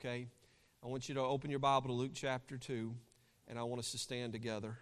[0.00, 0.28] Okay?
[0.82, 2.94] I want you to open your Bible to Luke chapter 2,
[3.48, 4.78] and I want us to stand together.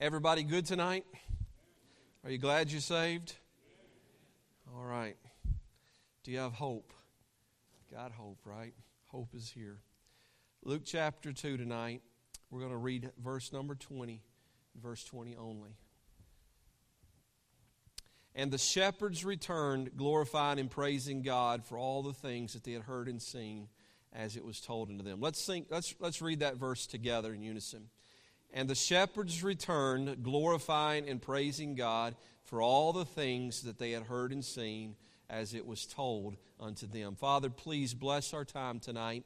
[0.00, 1.04] Everybody good tonight?
[2.24, 3.36] Are you glad you're saved?
[4.74, 5.16] All right.
[6.24, 6.92] Do you have hope?
[7.92, 8.74] Got hope, right?
[9.06, 9.78] Hope is here.
[10.64, 12.02] Luke chapter 2 tonight.
[12.50, 14.22] We're going to read verse number 20,
[14.82, 15.76] verse 20 only.
[18.34, 22.82] And the shepherds returned, glorifying and praising God for all the things that they had
[22.82, 23.68] heard and seen
[24.12, 25.20] as it was told unto them.
[25.20, 27.88] Let's, think, let's, let's read that verse together in unison.
[28.52, 34.04] And the shepherds returned, glorifying and praising God for all the things that they had
[34.04, 34.96] heard and seen
[35.28, 37.14] as it was told unto them.
[37.14, 39.24] Father, please bless our time tonight.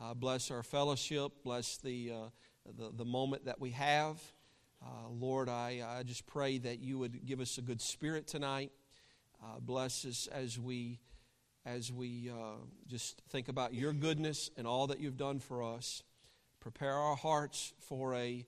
[0.00, 1.32] Uh, bless our fellowship.
[1.44, 2.28] Bless the, uh,
[2.78, 4.20] the, the moment that we have.
[4.84, 8.70] Uh, Lord, I, I just pray that you would give us a good spirit tonight.
[9.42, 11.00] Uh, bless us as we,
[11.64, 12.56] as we uh,
[12.86, 16.02] just think about your goodness and all that you've done for us.
[16.60, 18.44] Prepare our hearts for a,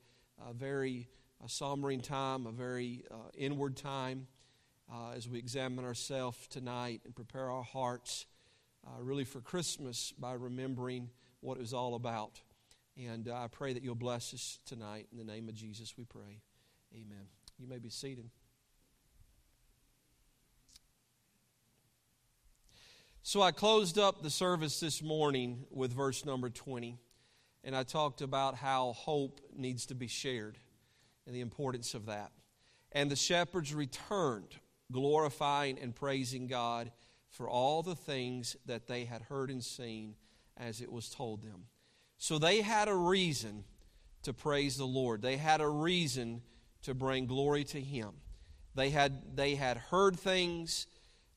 [0.48, 1.08] a very
[1.44, 4.26] a sombering time, a very uh, inward time
[4.92, 8.26] uh, as we examine ourselves tonight and prepare our hearts
[8.86, 12.40] uh, really for Christmas by remembering what it was all about.
[13.06, 15.06] And uh, I pray that you'll bless us tonight.
[15.12, 16.40] In the name of Jesus, we pray.
[16.92, 17.28] Amen.
[17.56, 18.28] You may be seated.
[23.22, 26.98] So I closed up the service this morning with verse number 20,
[27.62, 30.58] and I talked about how hope needs to be shared
[31.26, 32.32] and the importance of that.
[32.90, 34.56] And the shepherds returned,
[34.90, 36.90] glorifying and praising God
[37.28, 40.14] for all the things that they had heard and seen
[40.56, 41.64] as it was told them.
[42.18, 43.64] So they had a reason
[44.24, 45.22] to praise the Lord.
[45.22, 46.42] They had a reason
[46.82, 48.10] to bring glory to Him.
[48.74, 50.86] They had, they had heard things,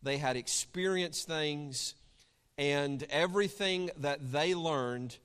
[0.04, 1.96] they had experienced things,
[2.58, 5.18] and everything that they learned,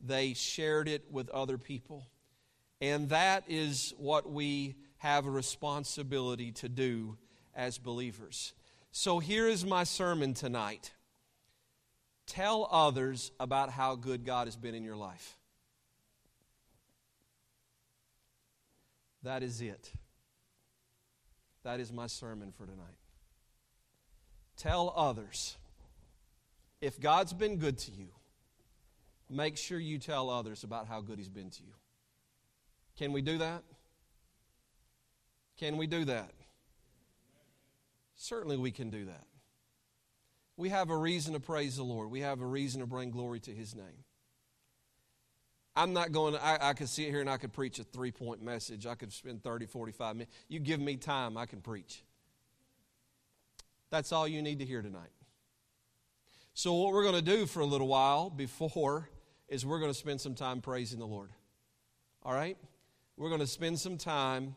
[0.00, 2.06] they shared it with other people.
[2.80, 7.16] And that is what we have a responsibility to do
[7.54, 8.52] as believers.
[8.92, 10.92] So here is my sermon tonight.
[12.26, 15.36] Tell others about how good God has been in your life.
[19.22, 19.92] That is it.
[21.62, 22.98] That is my sermon for tonight.
[24.56, 25.56] Tell others.
[26.80, 28.08] If God's been good to you,
[29.30, 31.72] make sure you tell others about how good He's been to you.
[32.98, 33.62] Can we do that?
[35.58, 36.32] Can we do that?
[38.16, 39.24] Certainly we can do that
[40.56, 42.10] we have a reason to praise the Lord.
[42.10, 44.04] We have a reason to bring glory to His name.
[45.76, 48.12] I'm not going to, I, I could sit here and I could preach a three
[48.12, 48.86] point message.
[48.86, 50.32] I could spend 30, 45 minutes.
[50.48, 52.04] You give me time, I can preach.
[53.90, 55.10] That's all you need to hear tonight.
[56.54, 59.08] So, what we're going to do for a little while before
[59.48, 61.30] is we're going to spend some time praising the Lord.
[62.22, 62.56] All right?
[63.16, 64.54] We're going to spend some time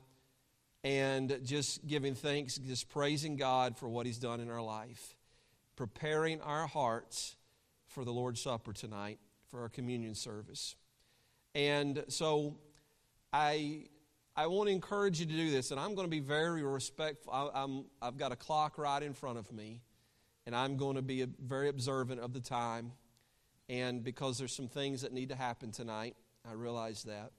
[0.84, 5.17] and just giving thanks, just praising God for what He's done in our life
[5.78, 7.38] preparing our hearts
[7.86, 10.76] for the Lord's Supper tonight, for our communion service.
[11.56, 12.58] And so
[13.32, 13.86] I,
[14.36, 17.32] I want to encourage you to do this, and I'm going to be very respectful.
[17.32, 19.82] I, am I've got a clock right in front of me,
[20.46, 22.92] and I'm going to be very observant of the time.
[23.70, 26.16] And because there's some things that need to happen tonight,
[26.48, 27.32] I realize that.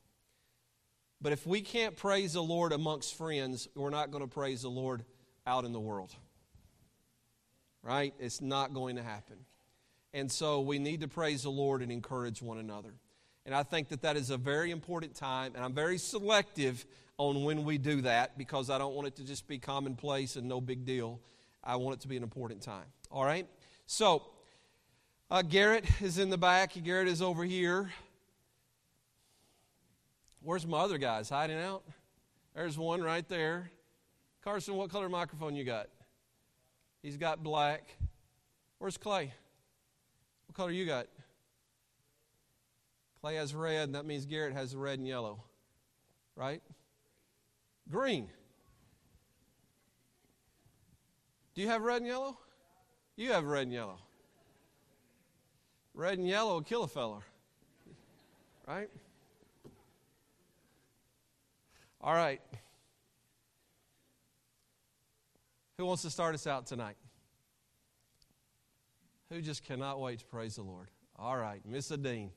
[1.21, 4.69] But if we can't praise the Lord amongst friends, we're not going to praise the
[4.69, 5.05] Lord
[5.47, 6.15] out in the world
[7.83, 8.15] right?
[8.19, 9.37] It's not going to happen.
[10.15, 12.95] And so we need to praise the Lord and encourage one another.
[13.45, 16.85] And I think that that is a very important time, and I'm very selective
[17.17, 20.49] on when we do that because I don't want it to just be commonplace and
[20.49, 21.21] no big deal.
[21.65, 22.87] I want it to be an important time.
[23.11, 23.47] All right?
[23.87, 24.23] So,
[25.31, 26.73] uh, Garrett is in the back.
[26.83, 27.91] Garrett is over here.
[30.41, 31.83] Where's my other guys hiding out?
[32.55, 33.71] There's one right there.
[34.43, 35.89] Carson, what color microphone you got?
[37.03, 37.97] He's got black.
[38.79, 39.33] Where's Clay?
[40.47, 41.07] What color you got?
[43.21, 45.43] Clay has red, and that means Garrett has red and yellow.
[46.37, 46.63] Right?
[47.91, 48.29] Green.
[51.55, 52.39] Do you have red and yellow?
[53.17, 53.99] You have red and yellow.
[55.95, 57.23] Red and yellow kill a feller.
[58.67, 58.89] Right?
[62.01, 62.41] All right.
[65.79, 66.97] Who wants to start us out tonight?
[69.31, 70.89] Who just cannot wait to praise the Lord?
[71.15, 72.33] All right, Miss Adine.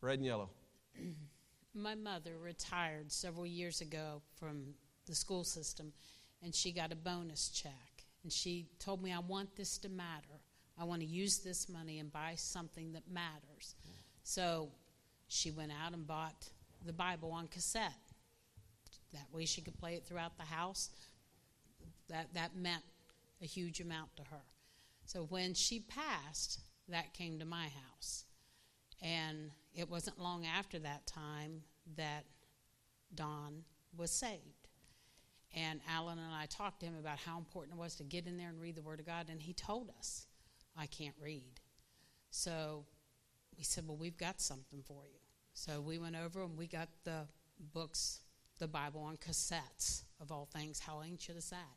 [0.00, 0.50] Red and yellow.
[1.74, 4.74] my mother retired several years ago from
[5.06, 5.92] the school system,
[6.44, 7.72] and she got a bonus check.
[8.22, 10.40] And she told me, I want this to matter.
[10.78, 13.74] I want to use this money and buy something that matters.
[14.22, 14.68] So
[15.26, 16.50] she went out and bought
[16.86, 18.09] the Bible on cassette.
[19.12, 20.90] That way she could play it throughout the house.
[22.08, 22.82] That, that meant
[23.42, 24.42] a huge amount to her.
[25.04, 28.24] So when she passed, that came to my house.
[29.02, 31.62] And it wasn't long after that time
[31.96, 32.24] that
[33.14, 33.64] Don
[33.96, 34.68] was saved.
[35.56, 38.36] And Alan and I talked to him about how important it was to get in
[38.36, 40.26] there and read the Word of God, and he told us,
[40.76, 41.60] I can't read.
[42.30, 42.84] So
[43.56, 45.18] we said, Well, we've got something for you.
[45.54, 47.26] So we went over and we got the
[47.74, 48.20] books,
[48.60, 50.78] the Bible on cassettes, of all things.
[50.78, 51.76] How ancient is that?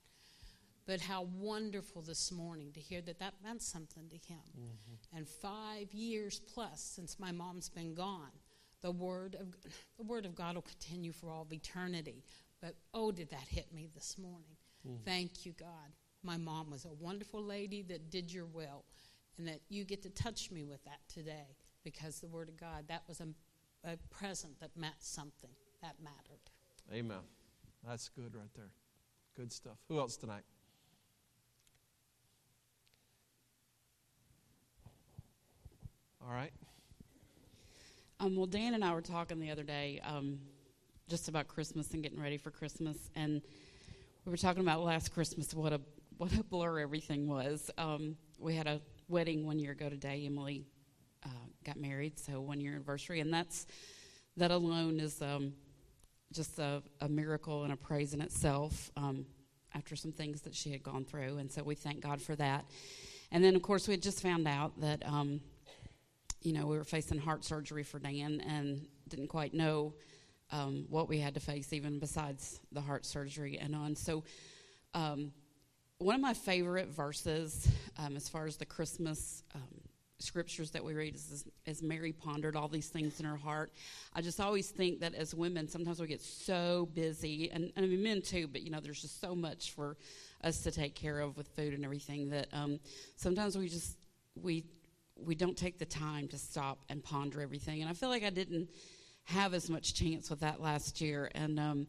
[0.85, 4.43] But how wonderful this morning to hear that that meant something to him.
[4.59, 5.17] Mm-hmm.
[5.17, 8.33] And five years plus since my mom's been gone,
[8.81, 9.55] the word of
[9.97, 12.25] the word of God will continue for all of eternity.
[12.61, 14.57] But oh, did that hit me this morning?
[14.85, 15.03] Mm-hmm.
[15.05, 15.93] Thank you, God.
[16.21, 18.83] My mom was a wonderful lady that did your will,
[19.37, 22.85] and that you get to touch me with that today because the word of God
[22.89, 23.27] that was a,
[23.89, 25.51] a present that meant something
[25.81, 26.51] that mattered.
[26.91, 27.17] Amen.
[27.87, 28.71] That's good right there.
[29.35, 29.77] Good stuff.
[29.89, 30.43] Who else tonight?
[36.21, 36.51] All right.
[38.19, 40.39] Um, well, Dan and I were talking the other day um,
[41.09, 43.41] just about Christmas and getting ready for Christmas, and
[44.23, 45.81] we were talking about last Christmas what a
[46.17, 47.69] what a blur everything was.
[47.77, 50.23] Um, we had a wedding one year ago today.
[50.25, 50.63] Emily
[51.25, 51.29] uh,
[51.65, 53.65] got married, so one year anniversary, and that's
[54.37, 55.51] that alone is um,
[56.33, 58.91] just a, a, miracle and a praise in itself.
[58.97, 59.25] Um,
[59.75, 62.65] after some things that she had gone through, and so we thank God for that.
[63.31, 65.41] And then, of course, we had just found out that um,
[66.43, 69.93] you know, we were facing heart surgery for Dan and didn't quite know
[70.51, 73.95] um, what we had to face, even besides the heart surgery and on.
[73.95, 74.23] So,
[74.93, 75.31] um,
[75.99, 79.61] one of my favorite verses um, as far as the Christmas um,
[80.23, 83.71] scriptures that we read is as Mary pondered all these things in her heart.
[84.13, 87.87] I just always think that as women, sometimes we get so busy, and, and I
[87.87, 89.97] mean men too, but you know, there's just so much for
[90.43, 92.79] us to take care of with food and everything that um,
[93.15, 93.97] sometimes we just
[94.35, 94.65] we
[95.15, 97.81] we don't take the time to stop and ponder everything.
[97.81, 98.69] And I feel like I didn't
[99.25, 101.29] have as much chance with that last year.
[101.35, 101.87] And um,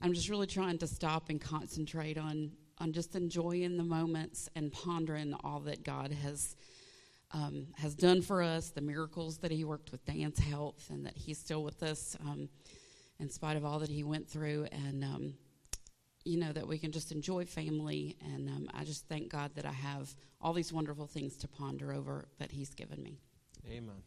[0.00, 4.72] I'm just really trying to stop and concentrate on on just enjoying the moments and
[4.72, 6.56] pondering all that God has
[7.32, 11.16] um, has done for us, the miracles that He worked with Dan's health, and that
[11.16, 12.48] He's still with us um,
[13.18, 14.66] in spite of all that He went through.
[14.72, 15.34] And um,
[16.24, 18.16] you know, that we can just enjoy family.
[18.34, 21.92] And um, I just thank God that I have all these wonderful things to ponder
[21.92, 23.18] over that He's given me.
[23.66, 24.02] Amen.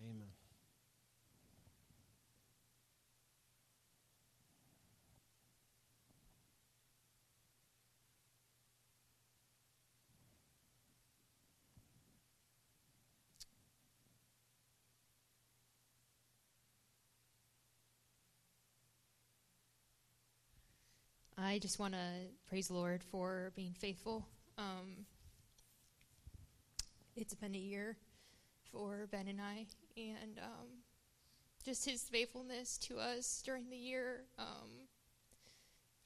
[0.00, 0.31] Amen.
[21.52, 22.00] I just want to
[22.48, 24.26] praise the Lord for being faithful.
[24.56, 25.04] Um,
[27.14, 27.98] it's been a year
[28.70, 29.66] for Ben and I,
[29.98, 30.68] and um,
[31.62, 34.70] just his faithfulness to us during the year um,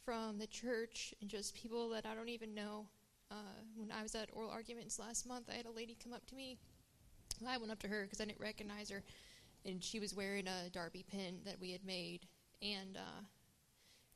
[0.04, 2.88] from the church and just people that I don't even know.
[3.30, 6.26] Uh, when I was at oral arguments last month, I had a lady come up
[6.26, 6.58] to me.
[7.46, 9.04] I went up to her because I didn't recognize her,
[9.64, 12.26] and she was wearing a Darby pin that we had made,
[12.60, 13.22] and uh,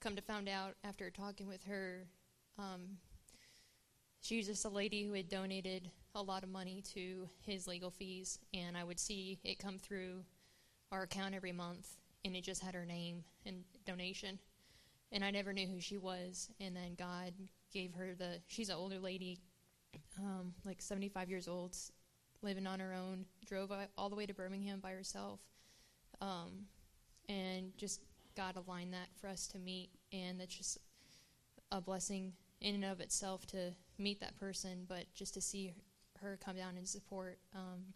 [0.00, 2.07] come to find out after talking with her,
[2.59, 2.99] um,
[4.21, 7.90] she was just a lady who had donated a lot of money to his legal
[7.90, 10.25] fees, and I would see it come through
[10.90, 14.38] our account every month, and it just had her name and donation.
[15.12, 17.33] And I never knew who she was, and then God
[17.73, 18.40] gave her the.
[18.47, 19.38] She's an older lady,
[20.19, 21.76] um, like 75 years old,
[22.42, 23.25] living on her own.
[23.47, 25.40] Drove all the way to Birmingham by herself,
[26.21, 26.66] um,
[27.28, 28.02] and just
[28.40, 30.78] God aligned that for us to meet, and that's just
[31.70, 32.32] a blessing
[32.62, 35.75] in and of itself to meet that person, but just to see
[36.23, 37.38] her come down and support.
[37.54, 37.92] Um,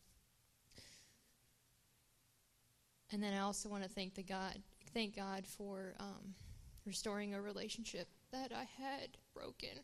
[3.11, 4.59] and then I also want to thank the God,
[4.93, 6.35] thank God for um,
[6.85, 9.81] restoring a relationship that I had broken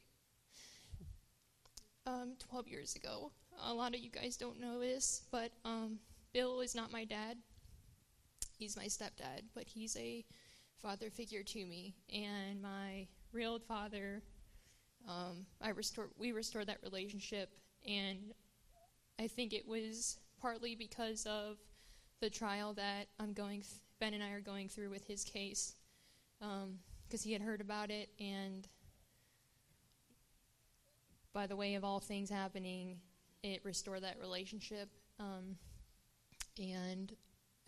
[2.06, 3.32] um, 12 years ago.
[3.64, 6.00] A lot of you guys don't know this, but um,
[6.34, 7.38] Bill is not my dad
[8.60, 10.24] he's my stepdad, but he's a
[10.82, 11.94] father figure to me.
[12.12, 14.22] And my real father,
[15.08, 17.50] um, I restored, we restored that relationship,
[17.86, 18.32] and
[19.18, 21.58] I think it was partly because of
[22.20, 25.74] the trial that I'm going, th- Ben and I are going through with his case,
[26.38, 28.66] because um, he had heard about it, and
[31.32, 32.98] by the way of all things happening,
[33.42, 34.88] it restored that relationship.
[35.18, 35.56] Um,
[36.58, 37.14] and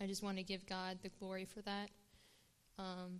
[0.01, 1.89] I just want to give God the glory for that.
[2.79, 3.19] Um,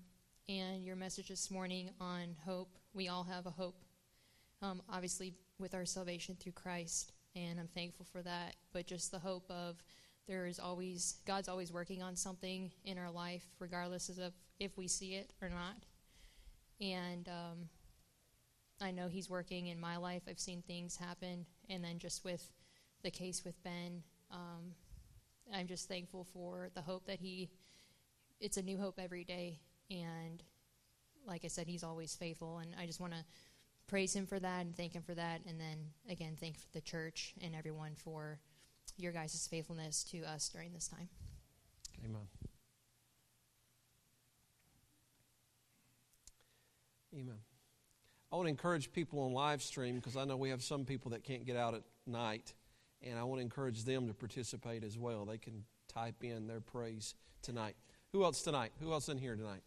[0.50, 2.76] and your message this morning on hope.
[2.94, 3.84] We all have a hope,
[4.64, 8.56] um, obviously, with our salvation through Christ, and I'm thankful for that.
[8.72, 9.76] But just the hope of
[10.28, 14.88] there is always, God's always working on something in our life, regardless of if we
[14.88, 15.76] see it or not.
[16.82, 17.70] And um,
[18.82, 20.24] I know He's working in my life.
[20.28, 22.52] I've seen things happen, and then just with
[23.04, 24.74] the case with Ben, um,
[25.54, 27.52] I'm just thankful for the hope that He.
[28.44, 30.44] It's a new hope every day, and
[31.26, 33.24] like I said, He's always faithful, and I just want to
[33.88, 35.78] praise Him for that and thank Him for that, and then
[36.10, 38.42] again thank the church and everyone for
[38.98, 41.08] your guys' faithfulness to us during this time.
[42.04, 42.28] Amen.
[47.14, 47.40] Amen.
[48.30, 51.12] I want to encourage people on live stream because I know we have some people
[51.12, 52.54] that can't get out at night,
[53.02, 55.24] and I want to encourage them to participate as well.
[55.24, 57.78] They can type in their praise tonight.
[58.14, 58.72] Who else tonight?
[58.80, 59.64] Who else in here tonight?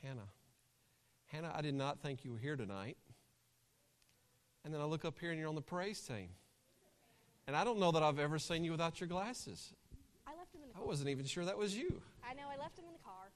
[0.00, 0.28] Hannah.
[1.26, 2.96] Hannah, I did not think you were here tonight.
[4.64, 6.28] And then I look up here and you're on the praise team.
[7.48, 9.72] And I don't know that I've ever seen you without your glasses.
[10.24, 12.00] I left them in the I wasn't even sure that was you.
[12.28, 13.32] I know, I left them in the car.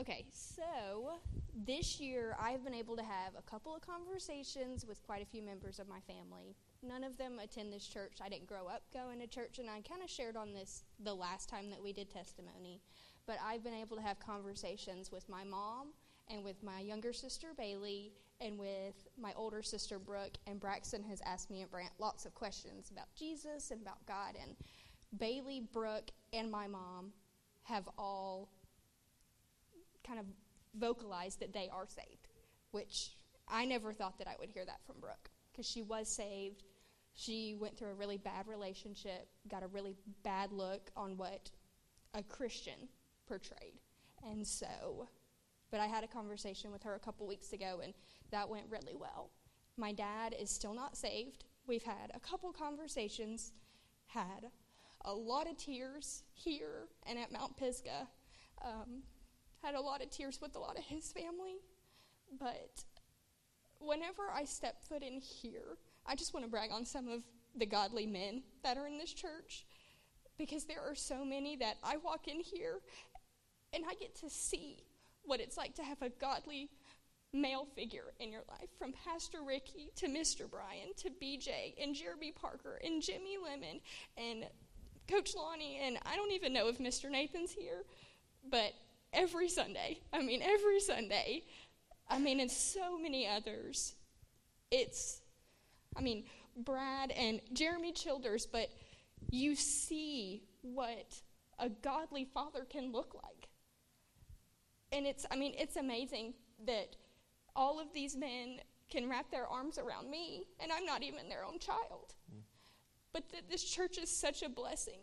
[0.00, 1.12] Okay, so
[1.66, 5.42] this year I've been able to have a couple of conversations with quite a few
[5.42, 6.56] members of my family.
[6.86, 8.18] None of them attend this church.
[8.22, 11.14] I didn't grow up going to church, and I kind of shared on this the
[11.14, 12.80] last time that we did testimony.
[13.26, 15.88] But I've been able to have conversations with my mom
[16.28, 20.36] and with my younger sister Bailey and with my older sister Brooke.
[20.46, 24.34] And Braxton has asked me and Brant lots of questions about Jesus and about God.
[24.40, 24.54] And
[25.18, 27.12] Bailey, Brooke, and my mom
[27.62, 28.50] have all
[30.06, 30.26] kind of
[30.78, 32.28] vocalized that they are saved,
[32.72, 33.16] which
[33.48, 36.62] I never thought that I would hear that from Brooke because she was saved.
[37.14, 41.50] She went through a really bad relationship, got a really bad look on what
[42.12, 42.88] a Christian
[43.26, 43.74] portrayed.
[44.28, 45.08] And so,
[45.70, 47.94] but I had a conversation with her a couple weeks ago, and
[48.30, 49.30] that went really well.
[49.76, 51.44] My dad is still not saved.
[51.66, 53.52] We've had a couple conversations,
[54.06, 54.50] had
[55.04, 58.08] a lot of tears here and at Mount Pisgah.
[58.64, 59.02] Um,
[59.62, 61.56] had a lot of tears with a lot of his family.
[62.38, 62.84] But
[63.80, 67.22] whenever I step foot in here, I just want to brag on some of
[67.56, 69.64] the godly men that are in this church
[70.38, 72.80] because there are so many that I walk in here
[73.72, 74.84] and I get to see
[75.24, 76.70] what it's like to have a godly
[77.32, 80.48] male figure in your life from Pastor Ricky to Mr.
[80.48, 83.80] Brian to BJ and Jeremy Parker and Jimmy Lemon
[84.16, 84.46] and
[85.10, 87.10] Coach Lonnie and I don't even know if Mr.
[87.10, 87.84] Nathan's here,
[88.50, 88.72] but
[89.12, 91.42] every Sunday, I mean every Sunday,
[92.08, 93.94] I mean and so many others.
[94.70, 95.20] It's
[95.96, 96.24] I mean
[96.56, 98.68] Brad and Jeremy Childers, but
[99.30, 101.20] you see what
[101.58, 103.48] a godly father can look like.
[104.92, 106.34] And it's I mean it's amazing
[106.66, 106.96] that
[107.56, 108.60] all of these men
[108.90, 112.14] can wrap their arms around me and I'm not even their own child.
[112.32, 112.42] Mm.
[113.12, 115.00] But that this church is such a blessing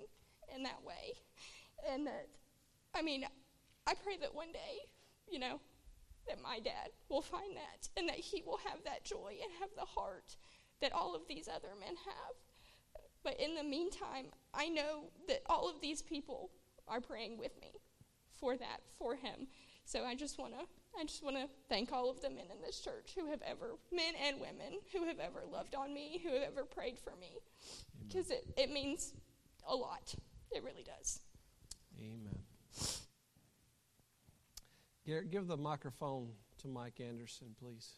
[0.53, 1.13] in that way.
[1.89, 2.27] And that
[2.95, 3.25] I mean
[3.87, 4.79] I pray that one day,
[5.29, 5.59] you know,
[6.27, 9.69] that my dad will find that and that he will have that joy and have
[9.75, 10.35] the heart
[10.81, 12.35] that all of these other men have.
[13.23, 16.51] But in the meantime, I know that all of these people
[16.87, 17.73] are praying with me
[18.39, 19.47] for that, for him.
[19.85, 20.65] So I just want to
[20.99, 23.77] I just want to thank all of the men in this church who have ever,
[23.93, 27.37] men and women, who have ever loved on me, who have ever prayed for me.
[28.07, 29.13] Because it, it means
[29.65, 30.13] a lot.
[30.51, 31.21] It really does.
[31.97, 32.39] Amen.
[35.05, 37.93] Garrett, give the microphone to Mike Anderson, please.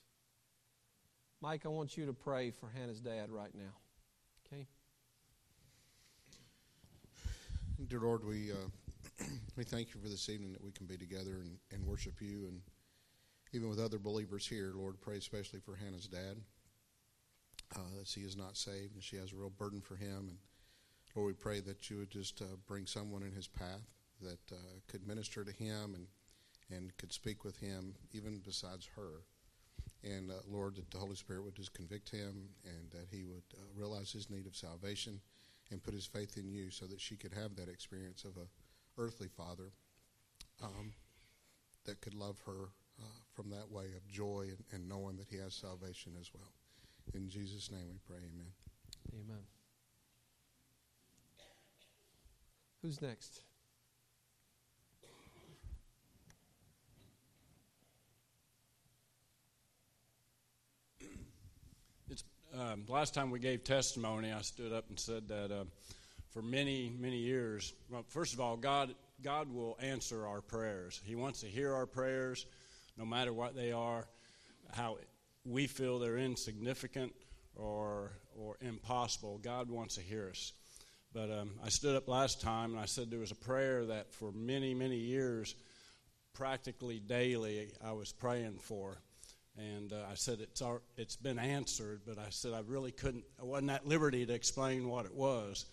[1.43, 3.73] Mike, I want you to pray for Hannah's dad right now.
[4.47, 4.65] Okay?
[7.89, 9.25] Dear Lord, we uh,
[9.57, 12.45] we thank you for this evening that we can be together and, and worship you,
[12.47, 12.61] and
[13.51, 16.37] even with other believers here, Lord, pray especially for Hannah's dad,
[17.75, 20.29] uh, that she is not saved and she has a real burden for him.
[20.29, 20.37] And
[21.13, 23.81] Lord, we pray that you would just uh, bring someone in his path
[24.21, 26.07] that uh, could minister to him and
[26.71, 29.23] and could speak with him even besides her.
[30.03, 33.43] And uh, Lord, that the Holy Spirit would just convict him and that he would
[33.53, 35.21] uh, realize his need of salvation
[35.71, 39.01] and put his faith in you so that she could have that experience of a
[39.01, 39.71] earthly father
[40.61, 40.93] um,
[41.85, 42.69] that could love her
[42.99, 46.51] uh, from that way of joy and, and knowing that he has salvation as well.
[47.13, 48.51] In Jesus' name we pray, amen.
[49.13, 49.43] Amen.
[52.81, 53.41] Who's next?
[62.57, 64.31] Um, last time we gave testimony.
[64.31, 65.63] I stood up and said that uh,
[66.29, 67.73] for many, many years.
[67.89, 71.01] Well, first of all, God, God will answer our prayers.
[71.03, 72.45] He wants to hear our prayers,
[72.97, 74.07] no matter what they are,
[74.71, 74.97] how
[75.45, 77.13] we feel they're insignificant
[77.55, 79.39] or or impossible.
[79.41, 80.53] God wants to hear us.
[81.13, 84.11] But um, I stood up last time and I said there was a prayer that
[84.11, 85.53] for many, many years,
[86.33, 88.97] practically daily, I was praying for.
[89.57, 93.23] And uh, I said it's our, it's been answered, but I said I really couldn't.
[93.39, 95.65] I wasn't at liberty to explain what it was.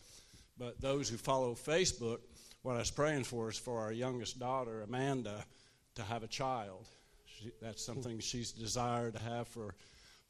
[0.58, 2.18] But those who follow Facebook,
[2.62, 5.44] what I was praying for is for our youngest daughter, Amanda,
[5.94, 6.86] to have a child.
[7.24, 9.74] She, that's something she's desired to have for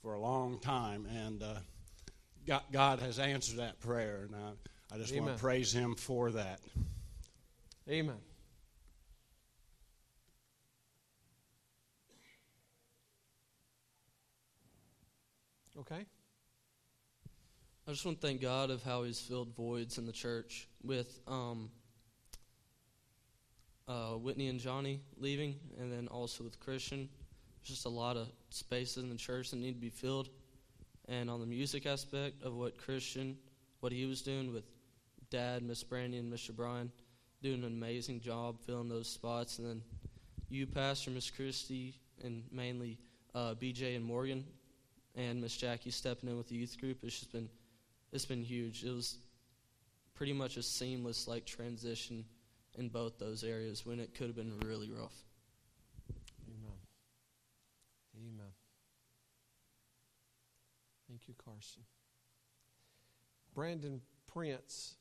[0.03, 1.55] for a long time, and uh,
[2.47, 5.27] God, God, has answered that prayer, and I, I just Amen.
[5.27, 6.61] want to praise Him for that.
[7.89, 8.17] Amen.
[15.81, 16.05] Okay.
[17.89, 21.19] I just want to thank God of how He's filled voids in the church with
[21.27, 21.71] um,
[23.89, 27.09] uh, Whitney and Johnny leaving, and then also with Christian.
[27.61, 30.29] There's just a lot of spaces in the church that need to be filled.
[31.09, 33.39] And on the music aspect of what Christian,
[33.81, 34.65] what he was doing with
[35.31, 36.55] Dad, Miss Brandy, and Mr.
[36.55, 36.93] Brian,
[37.43, 39.59] doing an amazing job filling those spots.
[39.59, 39.83] And then
[40.51, 42.99] you, Pastor, Miss Christie, and mainly
[43.35, 44.45] uh, BJ and Morgan,
[45.15, 46.99] and Miss Jackie stepping in with the youth group.
[47.03, 47.49] It's just been
[48.13, 48.85] it's been huge.
[48.85, 49.19] It was
[50.15, 52.25] pretty much a seamless like transition
[52.79, 55.15] in both those areas when it could have been really rough.
[56.49, 56.79] Amen.
[58.17, 58.53] Amen.
[61.09, 61.83] Thank you, Carson.
[63.55, 64.95] Brandon Prince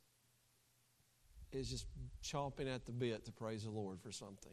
[1.52, 1.86] is just
[2.24, 4.52] chomping at the bit to praise the Lord for something.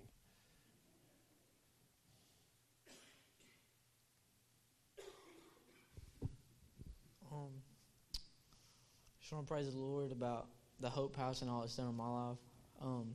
[9.26, 10.46] Just want to praise the Lord about
[10.78, 12.38] the Hope House and all it's done in my life.
[12.80, 13.06] Um,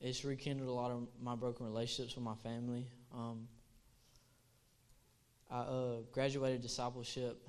[0.00, 2.86] it's rekindled a lot of my broken relationships with my family.
[3.14, 3.48] Um,
[5.50, 7.46] I uh, graduated discipleship,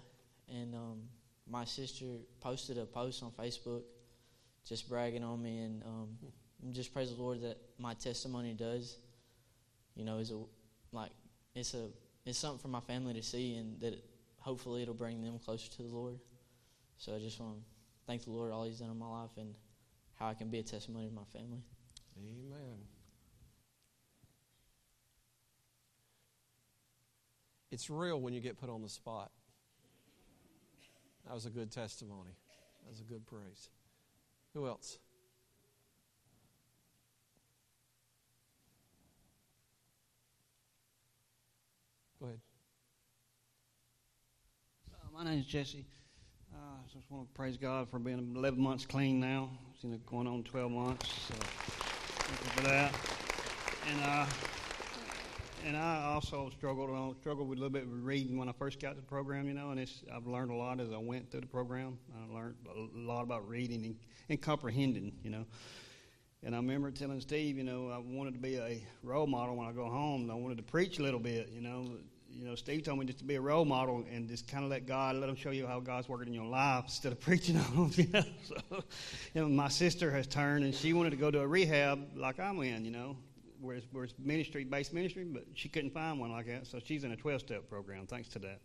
[0.49, 1.03] and um,
[1.49, 2.03] my sister
[2.41, 3.83] posted a post on Facebook
[4.67, 6.09] just bragging on me, and um,
[6.73, 8.97] just praise the Lord that my testimony does,
[9.95, 10.41] you know, is a
[10.91, 11.11] like
[11.55, 11.87] it's a
[12.25, 14.03] it's something for my family to see, and that it,
[14.39, 16.19] hopefully it'll bring them closer to the Lord.
[16.99, 17.61] So I just want to
[18.05, 19.55] thank the Lord all He's done in my life and
[20.19, 21.63] how I can be a testimony to my family.
[22.17, 22.77] Amen.
[27.71, 29.31] It's real when you get put on the spot.
[31.25, 32.31] That was a good testimony.
[32.83, 33.69] That was a good praise.
[34.53, 34.97] Who else?
[42.19, 42.39] Go ahead.
[44.91, 45.85] Uh, my name is Jesse.
[46.53, 49.49] Uh, I just want to praise God for being 11 months clean now.
[49.73, 51.09] It's you know, going on 12 months.
[51.27, 52.93] So for that.
[53.89, 54.25] And uh,
[55.65, 58.79] and I also struggled on struggled with a little bit with reading when I first
[58.79, 59.71] got to the program, you know.
[59.71, 61.97] And it's I've learned a lot as I went through the program.
[62.15, 63.95] I learned a lot about reading and,
[64.29, 65.45] and comprehending, you know.
[66.43, 69.67] And I remember telling Steve, you know, I wanted to be a role model when
[69.67, 70.31] I go home.
[70.31, 71.97] I wanted to preach a little bit, you know.
[72.39, 74.69] You know, Steve told me just to be a role model and just kind of
[74.69, 77.57] let God, let him show you how God's working in your life instead of preaching
[77.57, 77.91] on them.
[77.97, 78.83] You know, so
[79.33, 82.39] you know, my sister has turned and she wanted to go to a rehab like
[82.39, 83.17] I'm in, you know,
[83.59, 86.79] where it's, where it's ministry based ministry, but she couldn't find one like that, so
[86.81, 88.07] she's in a 12 step program.
[88.07, 88.61] Thanks to that.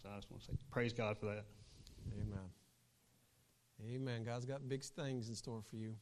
[0.00, 1.44] So I just want to say praise God for that.
[2.14, 2.38] Amen.
[3.92, 4.24] Amen.
[4.24, 5.96] God's got big things in store for you.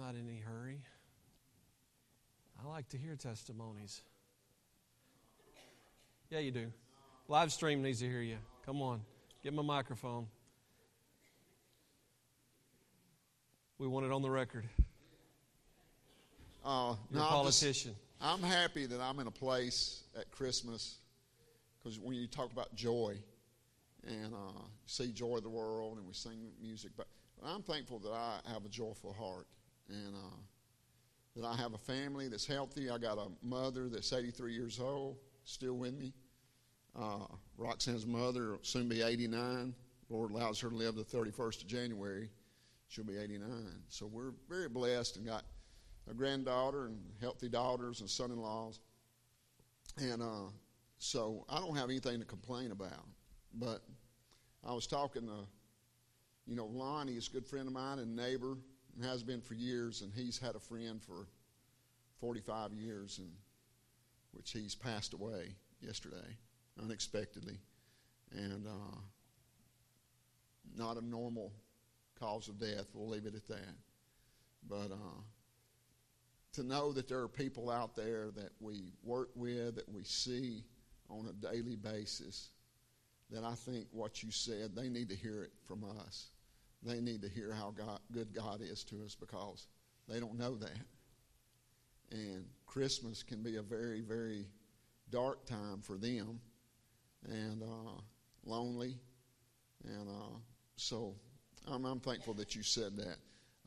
[0.00, 0.80] Not in any hurry.
[2.64, 4.00] I like to hear testimonies.
[6.30, 6.66] Yeah, you do.
[7.28, 8.36] Live stream needs to hear you.
[8.64, 9.02] Come on,
[9.42, 10.26] give him a microphone.
[13.78, 14.64] We want it on the record.
[16.64, 17.96] Uh, You're no, a I'm just- politician.
[18.22, 20.98] I'm happy that I'm in a place at Christmas
[21.78, 23.16] because when you talk about joy
[24.06, 27.06] and uh, see joy of the world and we sing music, but
[27.42, 29.46] I'm thankful that I have a joyful heart
[29.90, 30.36] and uh,
[31.36, 32.90] that I have a family that's healthy.
[32.90, 36.12] I got a mother that's 83 years old, still with me.
[36.98, 37.26] Uh,
[37.56, 39.74] Roxanne's mother will soon be 89.
[40.08, 42.28] Lord allows her to live the 31st of January.
[42.88, 43.48] She'll be 89.
[43.88, 45.44] So we're very blessed and got
[46.10, 48.80] a granddaughter and healthy daughters and son-in-laws.
[49.98, 50.50] And uh,
[50.98, 53.06] so I don't have anything to complain about.
[53.54, 53.82] But
[54.64, 55.46] I was talking to,
[56.46, 58.56] you know, Lonnie is a good friend of mine and neighbor
[58.94, 61.26] and has been for years, and he's had a friend for
[62.20, 63.30] 45 years, and
[64.32, 66.36] which he's passed away yesterday
[66.82, 67.58] unexpectedly,
[68.32, 68.98] and uh,
[70.76, 71.52] not a normal
[72.18, 72.86] cause of death.
[72.94, 73.74] We'll leave it at that.
[74.68, 75.20] But uh,
[76.54, 80.64] to know that there are people out there that we work with, that we see
[81.08, 82.50] on a daily basis,
[83.30, 86.28] that I think what you said, they need to hear it from us.
[86.82, 89.66] They need to hear how God, good God is to us because
[90.08, 90.80] they don't know that.
[92.10, 94.46] And Christmas can be a very, very
[95.10, 96.40] dark time for them
[97.28, 98.00] and uh,
[98.44, 98.96] lonely.
[99.84, 100.38] And uh,
[100.76, 101.14] so
[101.68, 103.16] I'm, I'm, thankful that you said that.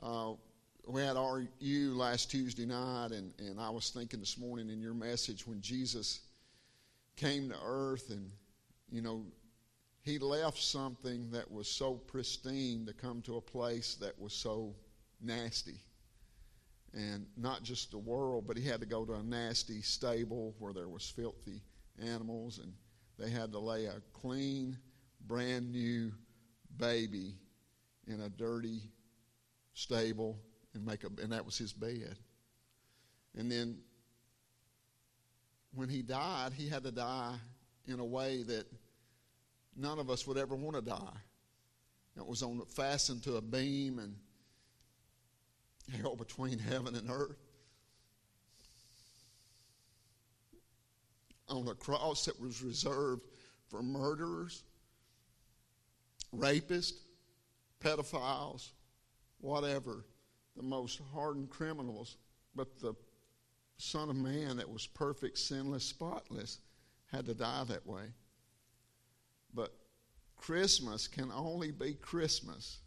[0.01, 0.33] Uh,
[0.87, 4.93] we had RU last Tuesday night, and, and I was thinking this morning in your
[4.93, 6.21] message when Jesus
[7.15, 8.29] came to earth and,
[8.91, 9.23] you know,
[10.03, 14.75] he left something that was so pristine to come to a place that was so
[15.21, 15.79] nasty.
[16.93, 20.73] And not just the world, but he had to go to a nasty stable where
[20.73, 21.61] there was filthy
[22.05, 22.73] animals and
[23.17, 24.77] they had to lay a clean,
[25.25, 26.11] brand new
[26.77, 27.35] baby
[28.07, 28.81] in a dirty
[29.73, 30.37] stable
[30.73, 32.17] and make a and that was his bed.
[33.37, 33.77] And then
[35.73, 37.35] when he died, he had to die
[37.87, 38.65] in a way that
[39.75, 41.17] none of us would ever want to die.
[42.15, 44.15] It was on fastened to a beam and
[45.99, 47.37] held between heaven and earth.
[51.49, 53.27] On a cross that was reserved
[53.67, 54.63] for murderers,
[56.35, 56.93] rapists,
[57.81, 58.71] pedophiles,
[59.39, 60.05] whatever,
[60.55, 62.17] the most hardened criminals.
[62.55, 62.93] But the
[63.77, 66.59] Son of Man that was perfect, sinless, spotless
[67.11, 68.05] had to die that way.
[69.53, 69.73] But
[70.37, 72.79] Christmas can only be Christmas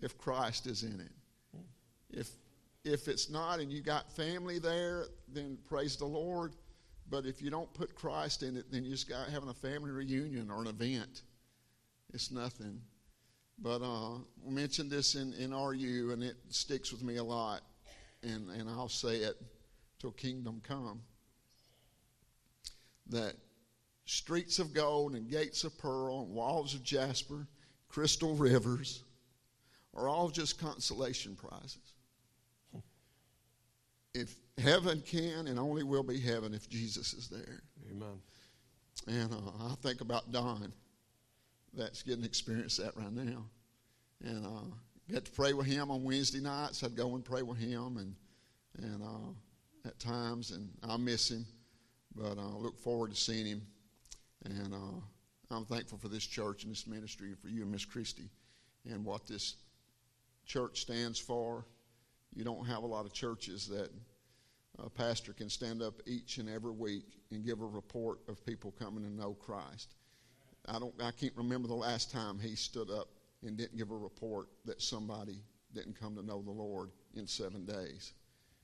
[0.00, 1.12] if Christ is in it.
[2.10, 2.30] If
[2.84, 6.54] if it's not and you got family there, then praise the Lord.
[7.10, 9.90] But if you don't put Christ in it, then you just got having a family
[9.90, 11.22] reunion or an event.
[12.14, 12.80] It's nothing.
[13.58, 17.62] But uh, we mentioned this in, in RU, and it sticks with me a lot.
[18.22, 19.36] And, and I'll say it
[19.98, 21.00] till kingdom come.
[23.08, 23.34] That
[24.06, 27.46] streets of gold and gates of pearl and walls of jasper,
[27.88, 29.02] crystal rivers,
[29.94, 31.92] are all just consolation prizes.
[34.14, 37.60] If heaven can and only will be heaven if Jesus is there.
[37.90, 38.18] Amen.
[39.06, 40.72] And uh, I think about Don
[41.74, 43.44] that's getting to experience that right now.
[44.24, 44.74] And uh,
[45.10, 46.82] get to pray with him on Wednesday nights.
[46.82, 48.14] I'd go and pray with him and
[48.82, 51.46] and uh, at times, and I miss him,
[52.14, 53.62] but I uh, look forward to seeing him
[54.52, 57.84] and uh, I'm thankful for this church and this ministry and for you and Miss
[57.84, 58.30] Christie
[58.90, 59.56] and what this
[60.44, 61.64] church stands for.
[62.34, 63.90] You don't have a lot of churches that
[64.78, 68.74] a pastor can stand up each and every week and give a report of people
[68.78, 69.94] coming to know Christ.
[70.68, 73.08] I don't I can't remember the last time he stood up
[73.42, 75.42] and didn't give a report that somebody
[75.74, 78.12] didn't come to know the Lord in seven days.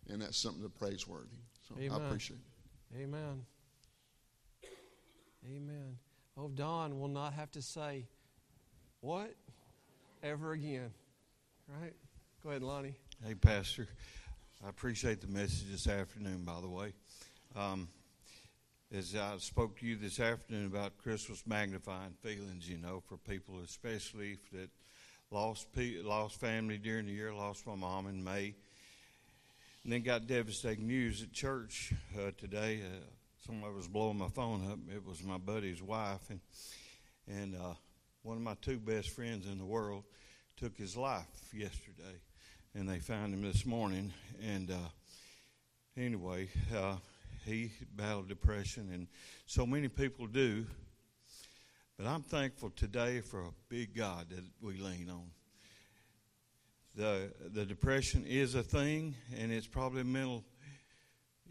[0.09, 1.37] And that's something that's praiseworthy.
[1.69, 2.01] So Amen.
[2.01, 3.03] I appreciate it.
[3.03, 3.45] Amen.
[5.47, 5.97] Amen.
[6.37, 8.07] Oh, Don will not have to say,
[9.01, 9.35] What?
[10.23, 10.93] ever again.
[11.69, 11.95] Right?
[12.43, 12.95] Go ahead, Lonnie.
[13.27, 13.89] Hey, Pastor.
[14.65, 16.93] I appreciate the message this afternoon, by the way.
[17.57, 17.89] Um,
[18.97, 23.57] as I spoke to you this afternoon about Christmas magnifying feelings, you know, for people,
[23.65, 24.71] especially that
[25.33, 25.67] lost
[26.05, 28.55] lost family during the year, lost my mom in May,
[29.83, 32.83] and then got devastating news at church uh, today.
[32.85, 33.01] Uh,
[33.47, 34.79] somebody was blowing my phone up.
[34.95, 36.41] It was my buddy's wife, and
[37.27, 37.75] and uh,
[38.23, 40.05] one of my two best friends in the world
[40.57, 42.21] took his life yesterday,
[42.75, 44.13] and they found him this morning.
[44.41, 44.91] And uh,
[45.97, 46.97] anyway, uh,
[47.45, 49.09] he battled depression, and
[49.47, 50.65] so many people do.
[51.99, 55.31] But I'm thankful today for a big God that we lean on.
[56.95, 60.45] The the depression is a thing, and it's probably mental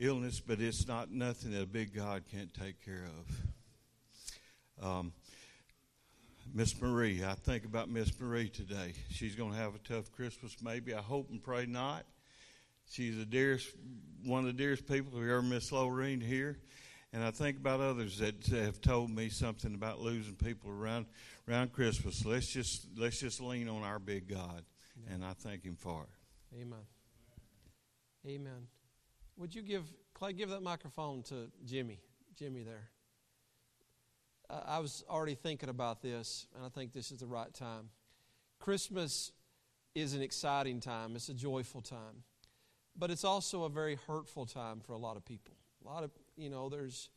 [0.02, 3.06] illness, but it's not nothing that a big God can't take care
[4.80, 4.86] of.
[4.86, 5.14] Um,
[6.54, 8.94] Miss Marie, I think about Miss Marie today.
[9.12, 10.94] She's going to have a tough Christmas, maybe.
[10.94, 12.06] I hope and pray not.
[12.90, 13.70] She's the dearest,
[14.26, 16.58] one of the dearest people who ever Miss Lorraine here,
[17.14, 21.06] And I think about others that have told me something about losing people around
[21.48, 22.26] around Christmas.
[22.26, 24.64] Let's just let's just lean on our big God,
[25.10, 26.62] and I thank Him for it.
[26.62, 26.86] Amen.
[28.26, 28.68] Amen.
[29.42, 32.00] Would you give Clay give that microphone to Jimmy?
[32.38, 32.92] Jimmy there.
[34.48, 37.90] Uh, I was already thinking about this, and I think this is the right time.
[38.60, 39.32] Christmas
[39.96, 41.16] is an exciting time.
[41.16, 42.24] It's a joyful time,
[42.96, 45.56] but it's also a very hurtful time for a lot of people.
[45.84, 47.10] A lot of you know, there's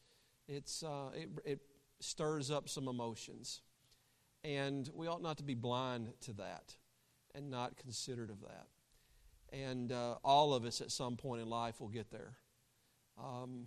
[0.49, 1.61] it's uh, it, it
[2.01, 3.61] stirs up some emotions,
[4.43, 6.75] and we ought not to be blind to that,
[7.35, 8.69] and not considerate of that.
[9.55, 12.35] And uh, all of us at some point in life will get there,
[13.17, 13.67] um,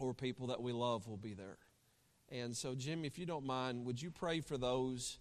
[0.00, 1.58] or people that we love will be there.
[2.30, 5.18] And so, Jim, if you don't mind, would you pray for those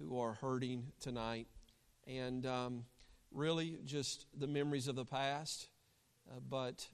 [0.00, 1.46] who are hurting tonight?
[2.06, 2.84] And um,
[3.30, 5.68] really, just the memories of the past,
[6.28, 6.88] uh, but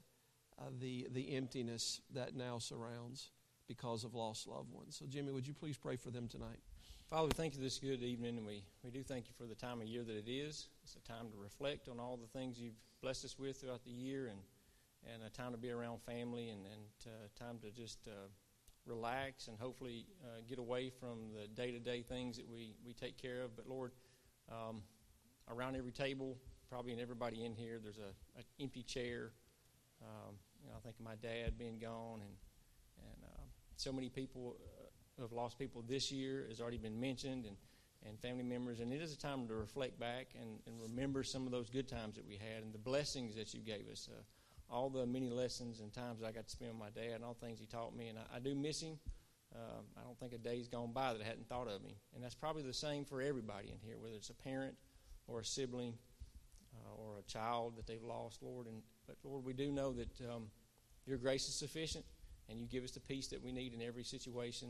[0.59, 3.31] uh, the, the emptiness that now surrounds
[3.67, 4.97] because of lost loved ones.
[4.99, 6.59] So, Jimmy, would you please pray for them tonight?
[7.09, 9.53] Father, we thank you this good evening, and we, we do thank you for the
[9.53, 10.69] time of year that it is.
[10.83, 13.91] It's a time to reflect on all the things you've blessed us with throughout the
[13.91, 14.39] year, and,
[15.13, 18.27] and a time to be around family, and, and uh, time to just uh,
[18.85, 22.93] relax and hopefully uh, get away from the day to day things that we, we
[22.93, 23.55] take care of.
[23.55, 23.91] But Lord,
[24.49, 24.81] um,
[25.51, 26.37] around every table,
[26.69, 29.33] probably in everybody in here, there's a, an empty chair.
[30.01, 32.33] Um, you know, I think of my dad being gone, and
[32.97, 33.43] and uh,
[33.75, 34.55] so many people
[35.17, 37.55] uh, have lost people this year has already been mentioned, and
[38.07, 38.79] and family members.
[38.79, 41.87] And it is a time to reflect back and, and remember some of those good
[41.87, 44.09] times that we had and the blessings that you gave us.
[44.11, 44.21] Uh,
[44.69, 47.35] all the many lessons and times I got to spend with my dad and all
[47.39, 48.07] the things he taught me.
[48.07, 48.97] And I, I do miss him.
[49.53, 51.93] Uh, I don't think a day's gone by that I hadn't thought of him.
[52.15, 54.75] And that's probably the same for everybody in here, whether it's a parent
[55.27, 55.93] or a sibling
[56.75, 58.65] uh, or a child that they've lost, Lord.
[58.65, 60.47] And but Lord, we do know that um,
[61.05, 62.05] Your grace is sufficient,
[62.49, 64.69] and You give us the peace that we need in every situation.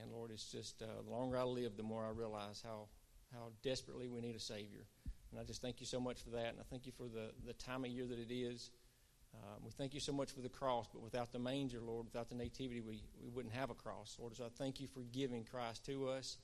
[0.00, 2.88] And Lord, it's just uh, the longer I live, the more I realize how
[3.32, 4.84] how desperately we need a Savior.
[5.30, 7.30] And I just thank You so much for that, and I thank You for the
[7.46, 8.70] the time of year that it is.
[9.34, 12.28] Um, we thank you so much for the cross, but without the manger, Lord, without
[12.28, 14.18] the nativity, we, we wouldn't have a cross.
[14.20, 16.36] Lord, so I thank you for giving Christ to us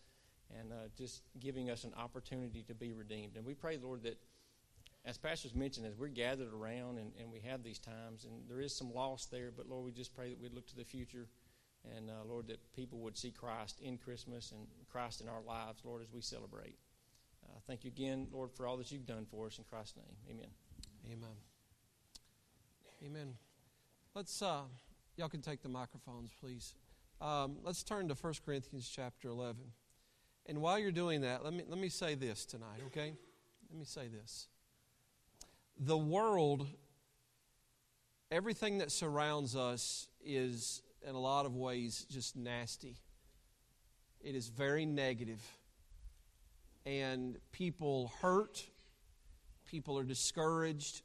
[0.58, 3.36] and uh, just giving us an opportunity to be redeemed.
[3.36, 4.18] And we pray, Lord, that
[5.04, 8.60] as pastors mentioned, as we're gathered around and, and we have these times, and there
[8.60, 11.28] is some loss there, but Lord, we just pray that we look to the future.
[11.96, 15.80] And uh, Lord, that people would see Christ in Christmas and Christ in our lives,
[15.84, 16.76] Lord, as we celebrate.
[17.44, 19.58] Uh, thank you again, Lord, for all that you've done for us.
[19.58, 20.50] In Christ's name, amen.
[21.06, 21.36] Amen.
[23.04, 23.34] Amen.
[24.14, 24.62] Let's, uh,
[25.16, 26.74] y'all can take the microphones, please.
[27.20, 29.56] Um, let's turn to 1 Corinthians chapter 11.
[30.46, 33.12] And while you're doing that, let me, let me say this tonight, okay?
[33.70, 34.48] Let me say this
[35.78, 36.66] the world,
[38.30, 42.96] everything that surrounds us is, in a lot of ways, just nasty.
[44.20, 45.42] It is very negative.
[46.86, 48.64] And people hurt,
[49.66, 51.02] people are discouraged.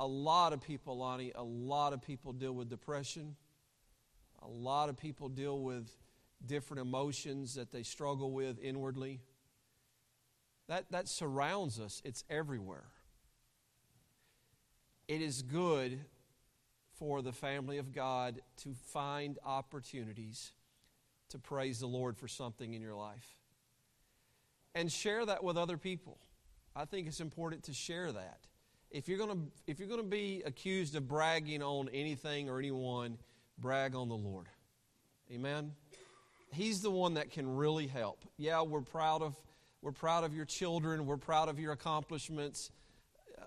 [0.00, 3.36] A lot of people, Lonnie, a lot of people deal with depression.
[4.42, 5.90] A lot of people deal with
[6.44, 9.20] different emotions that they struggle with inwardly.
[10.68, 12.86] That, that surrounds us, it's everywhere
[15.08, 16.00] it is good
[17.04, 20.52] for the family of God to find opportunities
[21.28, 23.28] to praise the Lord for something in your life
[24.74, 26.16] and share that with other people.
[26.74, 28.38] I think it's important to share that.
[28.90, 32.58] If you're going to if you're going to be accused of bragging on anything or
[32.58, 33.18] anyone,
[33.58, 34.46] brag on the Lord.
[35.30, 35.72] Amen.
[36.54, 38.24] He's the one that can really help.
[38.38, 39.36] Yeah, we're proud of
[39.82, 42.70] we're proud of your children, we're proud of your accomplishments.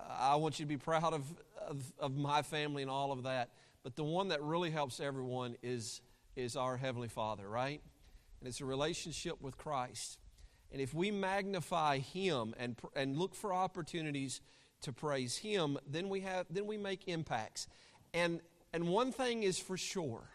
[0.08, 1.24] I want you to be proud of
[1.68, 3.50] of, of my family and all of that.
[3.82, 6.00] But the one that really helps everyone is,
[6.36, 7.80] is our Heavenly Father, right?
[8.40, 10.18] And it's a relationship with Christ.
[10.72, 14.40] And if we magnify Him and, and look for opportunities
[14.82, 17.66] to praise Him, then we, have, then we make impacts.
[18.12, 18.40] And,
[18.72, 20.28] and one thing is for sure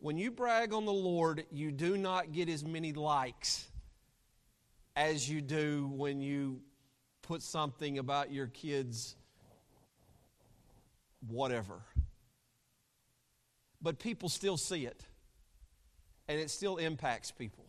[0.00, 3.66] when you brag on the Lord, you do not get as many likes
[4.94, 6.60] as you do when you
[7.22, 9.16] put something about your kids'
[11.26, 11.82] whatever.
[13.80, 15.04] But people still see it,
[16.28, 17.66] and it still impacts people.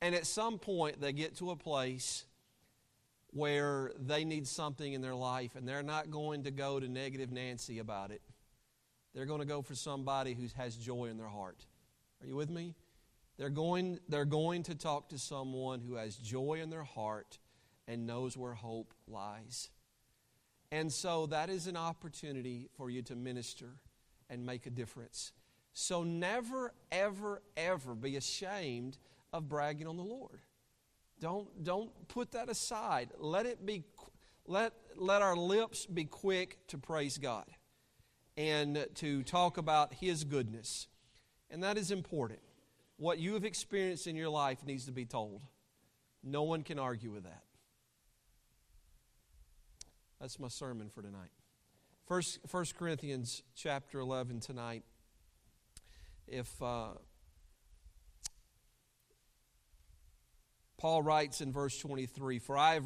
[0.00, 2.24] And at some point, they get to a place
[3.32, 7.30] where they need something in their life, and they're not going to go to negative
[7.30, 8.22] Nancy about it.
[9.14, 11.66] They're going to go for somebody who has joy in their heart.
[12.20, 12.74] Are you with me?
[13.36, 17.38] They're going, they're going to talk to someone who has joy in their heart
[17.88, 19.70] and knows where hope lies.
[20.72, 23.68] And so that is an opportunity for you to minister
[24.28, 25.32] and make a difference.
[25.72, 28.98] So never, ever, ever be ashamed
[29.32, 30.40] of bragging on the Lord.
[31.20, 33.10] Don't, don't put that aside.
[33.18, 33.84] Let it be
[34.46, 37.46] let, let our lips be quick to praise God
[38.36, 40.88] and to talk about His goodness.
[41.50, 42.40] And that is important.
[42.96, 45.42] What you have experienced in your life needs to be told.
[46.24, 47.42] No one can argue with that.
[50.20, 51.30] That's my sermon for tonight.
[52.06, 54.84] First, First Corinthians chapter 11 tonight.
[56.26, 56.88] If uh,
[60.76, 62.78] Paul writes in verse 23, For I have